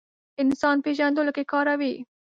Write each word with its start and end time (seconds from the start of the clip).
انسان 0.43 0.75
پېژندلو 0.85 1.31
کې 1.37 1.43
کاروي. 1.51 1.93